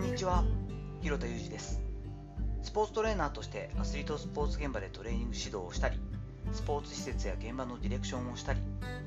[0.00, 0.44] んにちは。
[1.02, 1.82] 広田裕二です。
[2.62, 6.00] スポーツトレーナーとしてアスリートスポーツ現場でトレーニング指導をしたり
[6.52, 8.60] スポーツ施設や現場のディレクションをしたり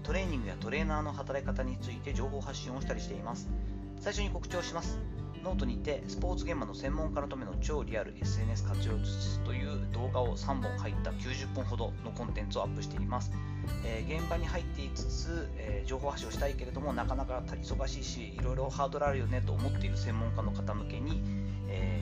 [0.03, 3.49] トレーニングやトレーナーの働き方について情報発信をしたりしています。
[3.99, 4.99] 最初に告知をします。
[5.43, 13.29] ノートにてスポーツ現場の専門家のための超リアル SNS 活用術という動画を3本入った90分ほどのコンテンツをアップしています、
[13.85, 21.21] えー、現場に入っていつつ、えー、情報発信をしたいけれどもなかなか忙しいしいろいろハードルあるよねと思っている専門家の方向けに、
[21.67, 21.99] え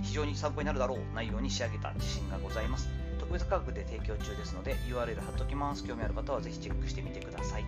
[0.00, 2.88] ー、非常に参考になるだろう内容に仕上げた自信がございます。
[3.20, 5.86] 特別価格で提供中ですので URL 貼っておきます。
[5.86, 7.64] 興味ある方はぜひチェックしてみてください。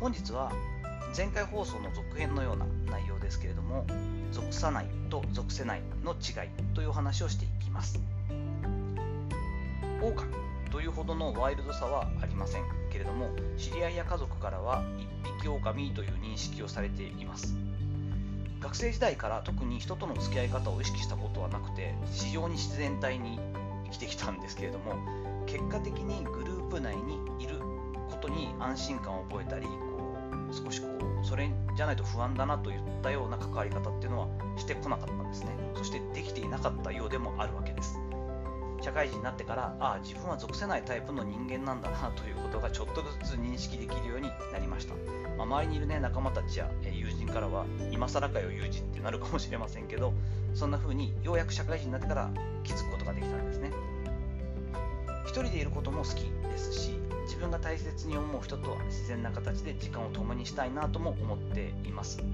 [0.00, 0.52] 本日は
[1.16, 3.86] 前回放送の続編のような内容ですけれども
[4.30, 8.00] 属さないと属せないの違いという話をしていきます。
[10.00, 10.28] 狼
[10.70, 12.62] というほどのワイルドさはありません
[12.92, 15.08] けれども知り合いや家族からは一
[15.40, 17.56] 匹狼という認識をされています。
[18.60, 23.38] 学生時代から特に人との付き合い方を意識したことはなくて非常に自然体に
[23.86, 24.94] 生きてきたんですけれども
[25.46, 27.60] 結果的にグループ内にいる
[28.10, 29.66] ことに安心感を覚えたり
[30.64, 30.88] 少しこ
[31.22, 35.50] うそれじゃないと不安だなといったような関わり方っていうのはしてこなかったんですね。
[35.74, 37.98] そしてできていなかったようでもあるわけです。
[38.80, 44.94] 社会人になってからああ自分は属せないタイプの人間なんだなということがちょっとずつ認識できるようになりました、
[45.36, 50.14] まあ、周りにいる、ね、仲間たちや友人からは今更かよ友人ってなるかもしれませんけど
[50.54, 52.30] そんな風にようやく社会人になってから
[52.62, 53.72] 気づくことができたんですね。
[55.24, 56.97] 一人でいることも好きですし
[57.28, 62.24] 自分が大切に思う人とは自然な形で時間を共にしたいなとも思っています。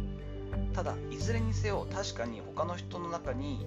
[0.72, 3.66] ただいずれにせよ確かに他の人の中に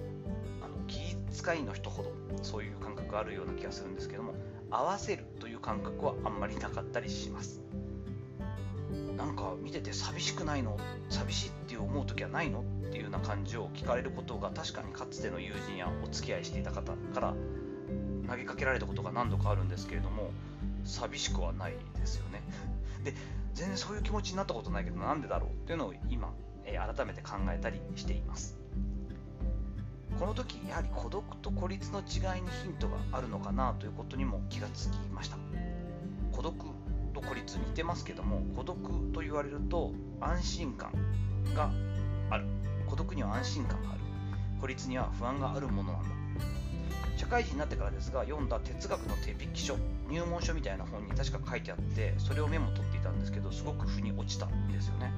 [0.62, 0.98] あの気
[1.44, 2.12] 遣いの人ほど
[2.42, 4.34] そういう感覚があるような気がするんですけども
[4.70, 7.60] 合わせるという感覚はあんまりなかったりします。
[9.18, 10.78] なんか見てて寂しくないの
[11.10, 17.34] 寂しいって思う時はないのっていうような感じを聞かれることが確かにかつての友人やお付き合いしていた方から
[18.28, 20.30] 投げかけられたことが何度かあるんですけれども
[20.88, 22.42] 寂しくはないですよね。
[23.04, 23.14] で
[23.54, 26.32] 全然そういう気持ちになったことないけどなんでだろうっていうのを今、
[26.64, 28.58] え、改めて考えたりしています。
[30.18, 35.36] この時やはり孤独と孤立の違いにヒントがあるのかなということにも気がつきました。
[36.32, 36.56] 孤独
[37.14, 38.78] と孤立似てますけども孤独
[39.12, 40.92] と言われると安心感
[41.54, 41.70] が
[42.30, 42.46] ある。
[42.86, 44.00] 孤独には安心感がある。
[44.60, 46.08] 孤立には不安があるものなんだ。
[47.18, 49.76] 社会人になってからですが読んだ哲学の手引き書
[50.08, 55.12] 入門書みたいな本に確か書いてあってそれをメモ取っていたんですけどすごく腑に落ちたんですよね。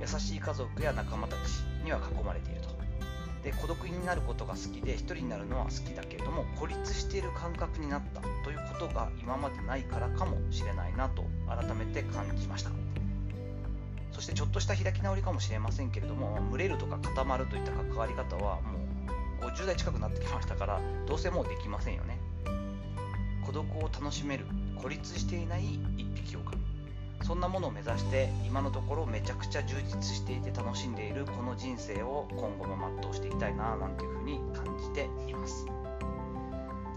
[0.00, 2.74] 優しい家族や仲間たちには囲まれていると。
[3.44, 12.70] で孤独になることが好きで1人になるのは好きだけれども孤立している感覚になったということが今までないからかもしれないなと改めて感じました。
[14.12, 18.83] そしてちょっとした開き直りかもしれませんけれども群れるとか固まるといった関わり方はもう
[19.54, 22.18] 50代近くなってきましたからどうせもうできませんよね。
[23.46, 24.46] 孤独を楽しめる
[24.82, 26.58] 孤立していない一匹狼。
[27.22, 35.66] そんなものを目指して今のところめちゃくちゃ充実していて楽しんでいるこの人生を今後も全うしていきたいななんていうふうに感じています。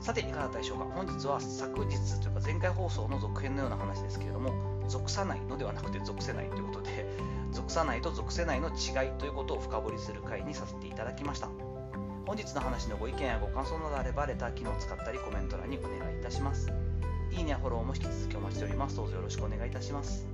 [0.01, 0.85] さていかがだったでしょうか。
[0.85, 4.51] 本日は昨日というか前回放送の続編のような話ですけれども
[4.87, 7.05] 属さないのではなくて属せないということで
[7.51, 11.66] 属さないと属せないの違いということを深掘りする回にさせていただきました。
[12.27, 16.69] 本日の話のご意見やご感想などあればレター機能を使ったりコメント欄にお願いいたします。
[17.31, 18.97] いいねやフォローも引き続きお待ちしております。
[18.97, 20.27] どうぞよろしくお願いいたします。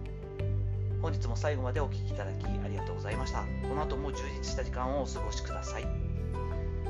[1.03, 3.43] 本日も最後までお聴きいただきありがとうございました。
[3.69, 5.85] この後も充実した時間をお過ごしください。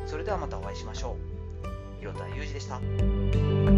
[0.06, 1.18] それではまたお会いしましょ
[1.66, 2.00] う。
[2.00, 3.73] 広田裕二でした。